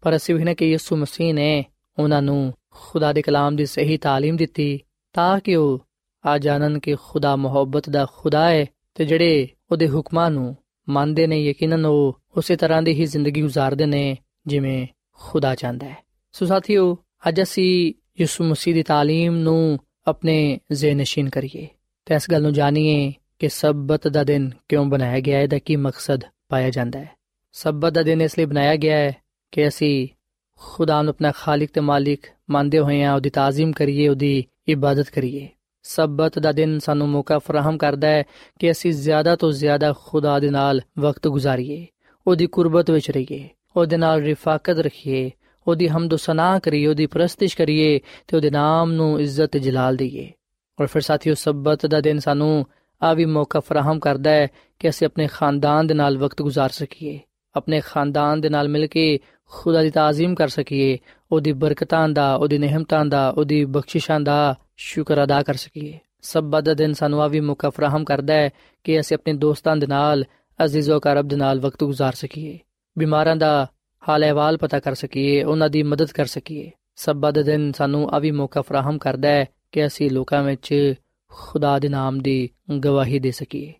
[0.00, 1.64] ਪਰ ਅਸੀਂ ਵੇਖਨੇ ਕਿ ਯਿਸੂ ਮਸੀਹ ਨੇ
[1.98, 4.80] ਉਹਨਾਂ ਨੂੰ ਖੁਦਾ ਦੇ ਕਲਾਮ ਦੀ ਸਹੀ تعلیم ਦਿੱਤੀ
[5.12, 5.86] ਤਾਂ ਕਿ ਉਹ
[6.26, 10.56] ਆ ਜਾਣਨ ਕਿ ਖੁਦਾ ਮੁਹੱਬਤ ਦਾ ਖੁਦਾ ਹੈ ਤੇ ਜਿਹੜੇ ਉਹਦੇ ਹੁਕਮਾਂ ਨੂੰ
[10.88, 15.96] ਮੰਨਦੇ ਨੇ, ਯਕੀਨਨ ਉਹ ਉਸੇ ਤਰ੍ਹਾਂ ਦੀ ਹੀ ਜ਼ਿੰਦਗੀ گزارਦੇ ਨੇ ਜਿਵੇਂ ਖੁਦਾ ਚਾਹੁੰਦਾ ਹੈ।
[16.32, 21.68] ਸੋ ਸਾਥੀਓ, ਅੱਜ ਅਸੀਂ ਯਿਸੂ ਮਸੀਹ ਦੀ تعلیم ਨੂੰ ਆਪਣੇ ਜ਼ੇਨਸ਼ੀਨ ਕਰੀਏ
[22.06, 25.76] ਤੇ ਇਸ ਗੱਲ ਨੂੰ ਜਾਣੀਏ ਕਿ ਸਬਤ ਦਾ ਦਿਨ ਕਿਉਂ ਬਣਾਇਆ ਗਿਆ ਹੈ, ਦਾ ਕੀ
[25.76, 27.10] ਮਕਸਦ ਪਾਇਆ ਜਾਂਦਾ ਹੈ?
[27.52, 29.16] ਸਬਤ ਦਾ ਦਿਨ ਇਸ ਲਈ ਬਣਾਇਆ ਗਿਆ ਹੈ
[29.52, 30.08] ਕਿ ਅਸੀਂ
[30.56, 35.48] ਖੁਦਾ ਨੂੰ ਆਪਣਾ ਖਾਲਕ ਤੇ ਮਾਲਿਕ ਮੰਨਦੇ ਹੋਏ ਆ ਉਹਦੀ ਤਾਜ਼ੀਮ ਕਰੀਏ, ਉਹਦੀ ਇਬਾਦਤ ਕਰੀਏ।
[35.82, 38.24] ਸਬਤ ਦਾ ਦਿਨ ਸਾਨੂੰ ਮੌਕਾ ਫਰਾਹਮ ਕਰਦਾ ਹੈ
[38.58, 41.86] ਕਿ ਅਸੀਂ ਜ਼ਿਆਦਾ ਤੋਂ ਜ਼ਿਆਦਾ ਖੁਦਾ ਦੇ ਨਾਲ ਵਕਤ ਗੁਜ਼ਾਰੀਏ,
[42.26, 45.30] ਉਹਦੀ ਕੁਰਬਤ ਵਿੱਚ ਰਹੀਏ, ਉਹਦੇ ਨਾਲ ਰਿਫਾਕਤ ਰੱਖੀਏ,
[45.66, 50.32] ਉਹਦੀ ਹਮਦ ਸਨਾ ਕਰੀਏ, ਉਹਦੀ ਪ੍ਰਸਤਿਸ਼ ਕਰੀਏ ਤੇ ਉਹਦੇ ਨਾਮ ਨੂੰ ਇੱਜ਼ਤ ਤੇ ਜਲਾਲ ਦਈਏ।
[50.80, 52.66] ਔਰ ਫਿਰ ਸਾਥੀਓ, ਸਬਤ ਦਾ ਦਿਨ ਸਾਨੂੰ
[53.03, 54.47] ਆ ਵੀ ਮੌਕਾ ਫਰਾਹਮ ਕਰਦਾ ਹੈ
[54.79, 57.19] ਕਿ ਅਸੀਂ ਆਪਣੇ ਖਾਨਦਾਨ ਦੇ ਨਾਲ ਵਕਤ گزار ਸਕੀਏ
[57.55, 60.97] ਆਪਣੇ ਖਾਨਦਾਨ ਦੇ ਨਾਲ ਮਿਲ ਕੇ ਖੁਦਾ ਦੀ ਤਾਜ਼ੀਮ ਕਰ ਸਕੀਏ
[61.31, 66.73] ਉਹਦੀ ਬਰਕਤਾਂ ਦਾ ਉਹਦੀ ਨਿਹਮਤਾਂ ਦਾ ਉਹਦੀ ਬਖਸ਼ਿਸ਼ਾਂ ਦਾ ਸ਼ੁਕਰ ਅਦਾ ਕਰ ਸਕੀਏ ਸਬਤ ਦਾ
[66.73, 68.49] ਦਿਨ ਸਾਨੂੰ ਆ ਵੀ ਮੌਕਾ ਫਰਾਹਮ ਕਰਦਾ ਹੈ
[68.83, 70.25] ਕਿ ਅਸੀਂ ਆਪਣੇ ਦੋਸਤਾਂ ਦੇ ਨਾਲ
[70.63, 72.59] ਅਜ਼ੀਜ਼ੋ ਕਰਬ ਦੇ ਨਾਲ ਵਕਤ گزار ਸਕੀਏ
[72.97, 73.67] ਬਿਮਾਰਾਂ ਦਾ
[74.09, 78.19] ਹਾਲ ਅਹਿਵਾਲ ਪਤਾ ਕਰ ਸਕੀਏ ਉਹਨਾਂ ਦੀ ਮਦਦ ਕਰ ਸਕੀਏ ਸਬਤ ਦਾ ਦਿਨ ਸਾਨੂੰ ਆ
[78.19, 80.93] ਵੀ ਮੌਕਾ ਫਰਾਹਮ ਕਰਦਾ ਹੈ ਕਿ ਅਸੀਂ ਲੋਕਾਂ ਵਿੱਚ
[81.30, 82.50] ਖੁਦਾ ਦੇ ਨਾਮ ਦੀ
[82.84, 83.72] ਗਵਾਹੀ ਦੇ ਸਕੀਏ।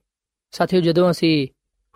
[0.50, 1.48] ਸਾਥੀਓ, ਜਦੋਂ ਅਸੀਂ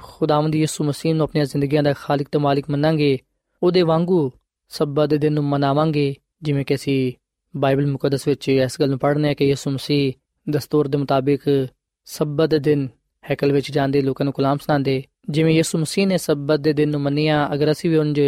[0.02, 3.18] ਖੁਦਾਵੰਦ ਯਿਸੂ ਮਸੀਹ ਨੂੰ ਆਪਣੀਆਂ ਜ਼ਿੰਦਗੀਆਂ ਦਾ ਖਾਲਕ ਤੇ ਮਾਲਿਕ ਮੰਨਾਂਗੇ,
[3.62, 4.32] ਉਹਦੇ ਵਾਂਗੂ
[4.68, 7.12] ਸਬਤ ਦੇ ਦਿਨ ਨੂੰ ਮਨਾਵਾਂਗੇ, ਜਿਵੇਂ ਕਿ ਅਸੀਂ
[7.56, 10.12] ਬਾਈਬਲ ਮੁਕੱਦਸ ਵਿੱਚ ਇਸ ਗੱਲ ਨੂੰ ਪੜ੍ਹਨੇ ਆ ਕਿ ਯਿਸੂ ਮਸੀਹ
[10.50, 11.68] ਦਸਤੂਰ ਦੇ ਮੁਤਾਬਿਕ
[12.04, 12.88] ਸਬਤ ਦੇ ਦਿਨ
[13.30, 17.00] ਹੈਕਲ ਵਿੱਚ ਜਾਂਦੇ, ਲੋਕਾਂ ਨੂੰ ਕਲਾਮ ਸੁਣਾਉਂਦੇ, ਜਿਵੇਂ ਯਿਸੂ ਮਸੀਹ ਨੇ ਸਬਤ ਦੇ ਦਿਨ ਨੂੰ
[17.00, 18.20] ਮੰਨਿਆ, ਅਗਰ ਅਸੀਂ ਵੀ ਉਂਝ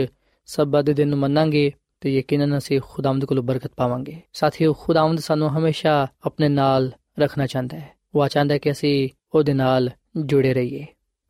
[0.47, 5.51] ਸਬਤ ਦੇ ਦਿਨ ਨੂੰ ਮੰਨਾਂਗੇ, ਤੇ ਯਕੀਨਨ ਅਸੀਂ ਖੁਦਾਵੰਦ ਕੋਲੋਂ ਬਰਕਤ ਪਾਵਾਂਗੇ। ਸਾਥੀਓ, ਖੁਦਾਵੰਦ ਸਾਨੂੰ
[5.51, 10.87] ਹਮੇਸ਼ਾ ਆਪਣੇ ਨਾਲ ਰੱਖਣਾ ਚਾਹੁੰਦਾ ਹੈ। ਉਹ ਚਾਹੁੰਦਾ ਹੈ ਕਿ ਅਸੀਂ ਉਹਦੇ ਨਾਲ ਜੁੜੇ ਰਹੀਏ।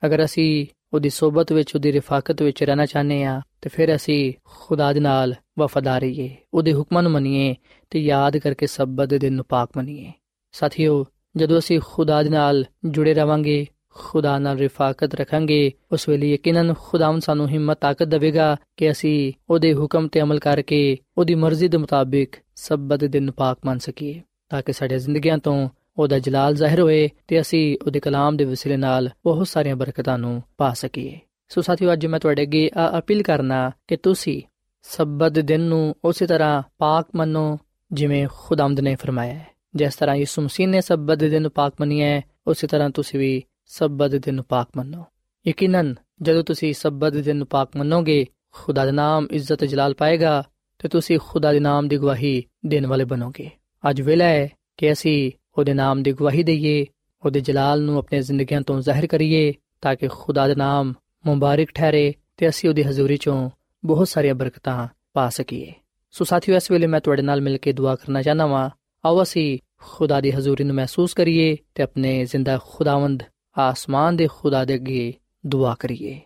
[0.07, 4.93] ਅਗਰ ਅਸੀਂ ਉਹਦੀ ਸਹਬਤ ਵਿੱਚ, ਉਹਦੀ ਰਿਫਾਕਤ ਵਿੱਚ ਰਹਿਣਾ ਚਾਹੁੰਦੇ ਆ ਤੇ ਫਿਰ ਅਸੀਂ ਖੁਦਾ
[4.93, 7.55] ਦੇ ਨਾਲ ਵਫਾਦਾਰ ਰਹੀਏ। ਉਹਦੇ ਹੁਕਮਾਂ ਨੂੰ ਮੰਨੀਏ
[7.91, 10.13] ਤੇ ਯਾਦ ਕਰਕੇ ਸਬਤ ਦੇ ਦਿਨ ਨੂੰ ਪਾਕ ਮੰਨੀਏ।
[10.53, 16.75] ਸਾਥੀਓ, ਜਦੋਂ ਅਸੀਂ ਖੁਦਾ ਦੇ ਨਾਲ ਜੁੜੇ ਰਵਾਂਗੇ, ਖੁਦਾ ਨਾਲ ਰਿਫਾਕਤ ਰੱਖਾਂਗੇ, ਉਸ ਵੇਲੇ ਯਕੀਨਨ
[16.79, 21.77] ਖੁਦਾਵੰ ਸਾਨੂੰ ਹਿੰਮਤ, ਤਾਕਤ ਦੇਵੇਗਾ ਕਿ ਅਸੀਂ ਉਹਦੇ ਹੁਕਮ ਤੇ ਅਮਲ ਕਰਕੇ, ਉਹਦੀ ਮਰਜ਼ੀ ਦੇ
[21.77, 27.09] ਮੁਤਾਬਿਕ ਸਬਤ ਦਿਨ ਪਾਕ ਮੰਨ ਸਕੀਏ। ਤਾਂ ਕਿ ਸਾਡੇ ਜ਼ਿੰਦਗੀਆਂ ਤੋਂ ਉਹਦਾ ਜਲਾਲ ਜ਼ਾਹਿਰ ਹੋਏ
[27.29, 31.93] ਤੇ ਅਸੀਂ ਉਹਦੇ ਕਲਾਮ ਦੇ ਵਸੀਲੇ ਨਾਲ ਬਹੁਤ ਸਾਰੀਆਂ ਬਰਕਤਾਂ ਨੂੰ ਪਾ ਸਕੀਏ। ਸੋ ਸਾਥੀਓ,
[31.93, 34.43] ਅੱਜ ਮੈਂ ਤੁਹਾਡੇ ਅੱਗੇ ਅਪੀਲ ਕਰਨਾ ਕਿ ਤੁਸੀਂ
[34.83, 37.59] ਸਬਤ ਦਿਨ ਨੂੰ ਉਸੇ ਤਰ੍ਹਾਂ ਪਾਕ ਮੰਨੋ
[37.93, 42.07] ਜਿਵੇਂ ਖੁਦਾਵੰਦ ਨੇ ਫਰਮਾਇਆ ਹੈ। ਜਿਸ ਤਰ੍ਹਾਂ ਯਿਸੂ ਮਸੀਹ ਨੇ ਸਬਤ ਦਿਨ ਨੂੰ ਪਾਕ ਮੰਨਿਆ
[42.07, 45.05] ਹੈ, ਉਸੇ ਤਰ੍ਹਾਂ ਤੁਸੀਂ ਵੀ ਸਬਤ ਦਿਨ ਨੂੰ ਪਾਕ ਮੰਨੋ।
[45.49, 50.45] ਯਕੀਨਨ, ਜਦੋਂ ਤੁਸੀਂ ਸਬਤ ਦਿਨ ਨੂੰ ਪਾਕ ਮੰਨੋਗੇ, ਖੁਦਾ ਦਾ ਨਾਮ ਇੱਜ਼ਤ ਜਲਾਲ ਪਾਏਗਾ
[50.79, 53.51] ਤੇ ਤੁਸੀਂ ਖੁਦਾ ਦੇ ਨਾਮ ਦੀ ਗਵਾਹੀ ਦੇਣ ਵਾਲੇ ਬਣੋਗੇ।
[53.91, 56.87] ਅੱਜ ਵੇਲਾ ਹੈ ਕਿ ਅਸੀਂ ਉਹਦੇ ਨਾਮ ਦੀ ਗਵਾਹੀ ਦਈਏ,
[57.25, 60.95] ਉਹਦੇ ਜਲਾਲ ਨੂੰ ਆਪਣੇ ਜ਼ਿੰਦਗੀਆਂ ਤੋਂ ਜ਼ਾਹਿਰ ਕਰੀਏ, ਤਾਂ ਕਿ ਖੁਦਾ ਦਾ ਨਾਮ
[61.27, 63.51] ਮੁਬਾਰਕ ਠਹਿਰੇ ਤੇ ਅਸੀਂ ਉਹਦੀ ਹਜ਼ੂਰੀ ਚੋਂ
[63.85, 65.73] ਬਹੁਤ ਸਾਰੀਆਂ ਬਰਕਤਾਂ ਪਾ ਸਕੀਏ।
[66.11, 68.71] ਸੋ ਸਾਥੀਓ, ਇਸ ਵੇਲੇ ਮੈਂ ਤੁਹਾਡੇ ਨਾਲ ਮਿਲ ਕੇ ਦੁਆ ਕਰਨਾ ਚਾਹਨਾ ਵਾਂ।
[69.05, 73.23] ਆਓ ਅਸੀਂ ਖੁਦਾ ਦੀ ਹਜ਼ੂਰੀ ਨੂੰ ਮਹਿਸੂਸ ਕਰੀਏ ਤੇ ਆਪਣੇ ਜ਼ਿੰਦਾ ਖੁਦਾਵੰਦ
[73.59, 75.15] ਆਸਮਾਨ ਦੇ ਖੁਦਾ ਦੇ ਅੱਗੇ
[75.47, 76.21] ਦੁਆ ਕਰੀਏ।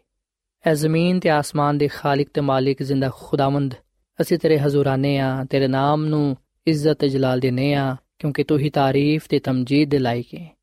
[0.66, 3.74] ਐ ਜ਼ਮੀਨ ਤੇ ਆਸਮਾਨ ਦੇ ਖਾਲਕ ਤੇ ਮਾਲਿਕ ਜ਼ਿੰਦਾ ਖੁਦਾਵੰਦ,
[4.20, 8.70] ਅਸੀਂ ਤੇਰੇ ਹਜ਼ੂਰਾਨੇ ਆ, ਤੇਰੇ ਨਾਮ ਨੂੰ ਇੱਜ਼ਤ ਤੇ ਜਲਾਲ ਦੇਨੇ ਆ, ਕਿਉਂਕਿ ਤੂੰ ਹੀ
[8.70, 10.56] ਤਾਰੀਫ ਤੇ ਤਮਜੀਦ ਦੇ ਲਾਇਕ ਹੈ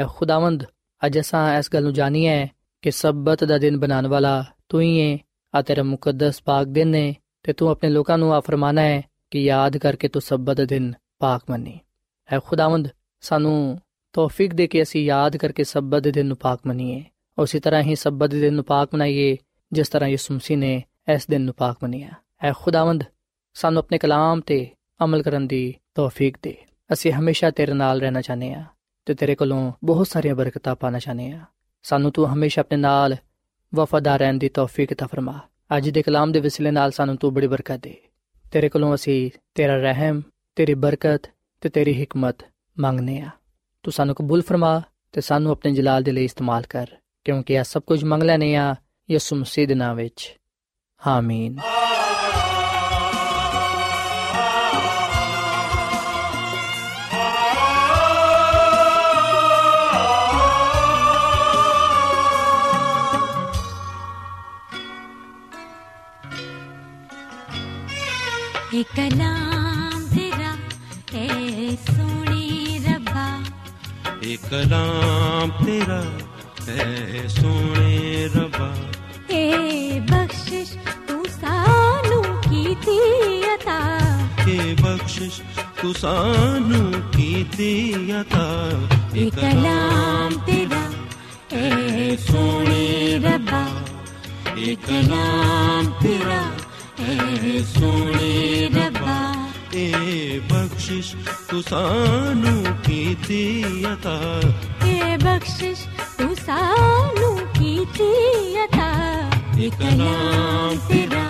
[0.00, 0.64] ਐ ਖੁਦਾਵੰਦ,
[1.06, 2.46] ਅੱਜ ਅਸਾਂ ਇਸ ਗੱਲ ਨੂੰ ਜਾਣੀਏ
[2.82, 5.18] ਕਿ ਸਬਤ ਦਾ ਦਿਨ ਬਣਾਉਣ ਵਾਲਾ ਤੂੰ ਹੀ ਹੈ
[5.54, 9.42] ਆ ਤੇਰਾ ਮੁਕੱਦਸ ਪਾਕ ਦਿਨ ਹੈ ਤੇ ਤੂੰ ਆਪਣੇ ਲੋਕਾਂ ਨੂੰ ਆ ਫਰਮਾਨਾ ਹੈ ਕਿ
[9.44, 11.78] ਯਾਦ ਕਰਕੇ ਤੂੰ ਸਬਤ ਦਾ ਦਿਨ ਪਾਕ ਮੰਨੀ।
[12.28, 12.88] ਐ ਖੁਦਾਵੰਦ,
[13.20, 13.80] ਸਾਨੂੰ
[14.12, 17.04] ਤੌਫੀਕ ਦੇ ਕੇ ਅਸੀਂ ਯਾਦ ਕਰਕੇ ਸਬਤ ਦੇ ਦਿਨ ਨੂੰ ਪਾਕ ਮੰਨੀਏ।
[17.38, 19.36] ਉਸੇ ਤਰ੍ਹਾਂ ਹੀ ਸਬਤ ਦੇ ਦਿਨ ਨੂੰ ਪਾਕ ਮਨਾਈਏ,
[19.72, 20.82] ਜਿਸ ਤਰ੍ਹਾਂ ਯਿਸੂ ਮਸੀਹ ਨੇ
[21.14, 22.10] ਇਸ ਦਿਨ ਨੂੰ ਪਾਕ ਮੰਨਿਆ।
[22.42, 23.04] ਐ ਖੁਦਾਵੰਦ,
[23.54, 24.66] ਸਾਨੂੰ ਆਪਣੇ ਕਲਾਮ ਤੇ
[25.04, 26.56] ਅਮਲ ਕਰਨ ਦੀ ਤੌਫੀਕ ਦੇ।
[26.92, 28.64] ਅਸੀਂ ਹਮੇਸ਼ਾ ਤੇਰੇ ਨਾਲ ਰਹਿਣਾ ਚਾਹਨੇ ਆ
[29.06, 31.40] ਤੇ ਤੇਰੇ ਕੋਲੋਂ ਬਹੁਤ ਸਾਰੀਆਂ ਬਰਕਤਾਂ ਪਾਣਾ ਚਾਹਨੇ ਆ
[31.84, 33.16] ਸਾਨੂੰ ਤੂੰ ਹਮੇਸ਼ਾ ਆਪਣੇ ਨਾਲ
[33.74, 35.38] ਵਫਾਦਾਰ ਰਹਿਣ ਦੀ ਤੌਫੀਕ ਤਾ ਫਰਮਾ।
[35.76, 37.96] ਅੱਜ ਦੇ ਕਲਾਮ ਦੇ ਵਸਿਲੇ ਨਾਲ ਸਾਨੂੰ ਤੂੰ ਬੜੀ ਬਰਕਤ ਦੇ।
[38.52, 40.22] ਤੇਰੇ ਕੋਲੋਂ ਅਸੀਂ ਤੇਰਾ ਰਹਿਮ,
[40.56, 41.30] ਤੇਰੀ ਬਰਕਤ
[41.60, 42.36] ਤੇ ਤੇਰੀ ਹਕਮਤ
[42.80, 43.30] ਮੰਗਨੇ ਆ
[43.82, 44.82] ਤੂੰ ਸਾਨੂੰ ਕਬੂਲ ਫਰਮਾ
[45.12, 46.86] ਤੇ ਸਾਨੂੰ ਆਪਣੇ ਜਲਾਲ ਦੇ ਲਈ ਇਸਤੇਮਾਲ ਕਰ,
[47.24, 48.74] ਕਿਉਂਕਿ ਇਹ ਸਭ ਕੁਝ ਮੰਗ ਲੈਨੇ ਆ
[49.10, 50.36] ਯਿਸੂ ਮਸੀਹ ਦੇ ਨਾਮ ਵਿੱਚ।
[51.06, 51.58] ਆਮੀਨ।
[68.74, 70.56] ਇਹ ਕਲਾਮ ਤੇਰਾ
[71.18, 73.40] ਏ ਸੋਹਣੇ ਰੱਬਾ।
[74.22, 76.04] ਇਹ ਕਲਾਮ ਤੇਰਾ
[76.68, 78.76] ਹੈ ਸੋਹਣੇ ਰੱਬਾ।
[79.30, 80.72] ਏ ਬਖਸ਼ਿਸ਼
[81.08, 82.98] ਤੂੰ ਸਾਨੂੰ ਕੀਤੀ
[83.54, 83.98] ਅਤਾ।
[84.48, 85.40] ਇਹ ਬਖਸ਼ਿਸ਼
[85.82, 88.70] ਤੂੰ ਸਾਨੂੰ ਕੀਤੀ ਅਤਾ।
[89.16, 90.90] ਇਹ ਕਲਾਮ ਤੇਰਾ
[91.56, 93.66] ਏ ਸੋਹਣੇ ਰੱਬਾ।
[94.58, 96.42] ਇਹ ਕਲਾਮ ਤੇਰਾ
[97.00, 99.34] ਏ ਸੋਹਣੇ ਰੱਬਾ
[99.74, 101.14] ਇਹ ਬਖਸ਼ਿਸ਼
[101.50, 104.40] ਤੂੰ ਸਾਨੂੰ ਕੀਤੀ ਅਤਾ।
[104.86, 105.80] ਏ ਬਖਸ਼ਿਸ਼
[106.18, 108.10] ਤੂੰ ਸਾਨੂੰ ਕੀਤੀ
[108.64, 108.90] ਅਤਾ।
[109.58, 111.24] ਇਹ ਕਲਾਮ ਤੇਰਾ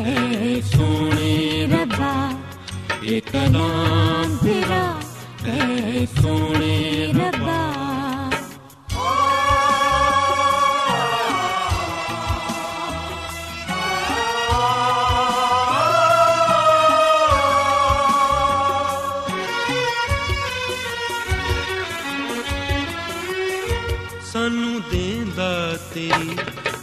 [0.00, 2.32] ਏ ਸੋਹਣੇ ਰੱਬਾ
[3.04, 5.00] ਇਹ ਕਲਾਮ ਤੇਰਾ
[5.46, 7.73] ਏ ਸੋਹਣੇ ਰੱਬਾ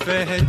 [0.06, 0.40] ਤੇਰੀ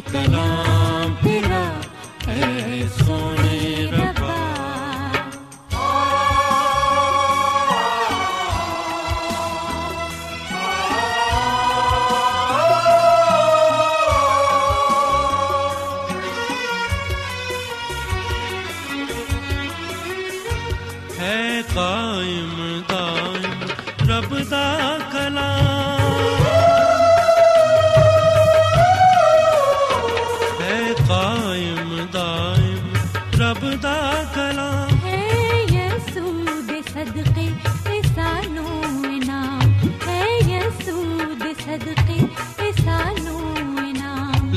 [0.00, 0.16] ਇੱਕ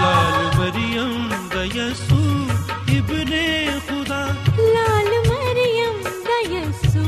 [0.00, 2.18] ਲਾਲ ਮਰੀਮ ਦਾ ਯਸੂ
[2.96, 4.20] ਇਬਨੇ ਖੁਦਾ
[4.58, 7.04] ਲਾਲ ਮਰੀਮ ਦਾ ਯਸੂ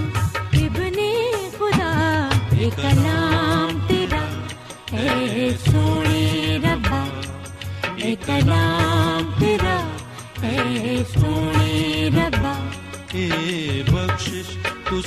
[0.65, 1.13] ਇਬਨੇ
[1.59, 1.93] ਖੁਦਾ
[2.61, 4.25] ਇਹ ਕਲਾਮ ਤੇਰਾ
[4.93, 7.07] ਹੈ ਸੋਹਣੇ ਰੱਬਾ
[7.99, 8.17] ਇਹ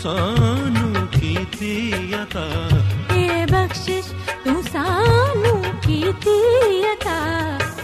[0.01, 2.43] ਸਾਨੂੰ ਕੀਤੀ ਅਤਾ
[3.15, 4.11] ਇਹ ਬਖਸ਼ਿਸ਼
[4.45, 6.35] ਤੂੰ ਸਾਨੂੰ ਕੀਤੀ
[6.93, 7.17] ਅਤਾ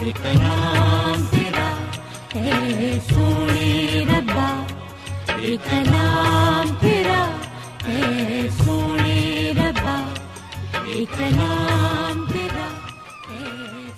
[0.02, 1.66] ਇਹ ਕਲਾਮ ਤੇਰਾ
[2.36, 4.48] ਹੈ ਸੋਹਣੇ ਰੱਬਾ
[5.40, 7.24] ਇਹ ਕਲਾਮ ਤੇਰਾ
[7.88, 9.98] ਹੈ ਸੋਹਣੇ ਰੱਬਾ
[10.88, 12.68] ਇਹ ਕਲਾਮ ਤੇਰਾ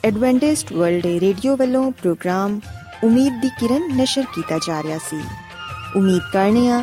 [0.05, 2.61] ਐਡਵੈਂਟਿਸਟ ਵਰਲਡ ਰੇਡੀਓ ਵੱਲੋਂ ਪ੍ਰੋਗਰਾਮ
[3.05, 5.23] ਉਮੀਦ ਦੀ ਕਿਰਨ ਨਿਸ਼ਰ ਕੀਤਾ ਜਾ ਰਿਹਾ ਸੀ
[5.97, 6.83] ਉਮੀਦ ਕਰਨੇ ਆ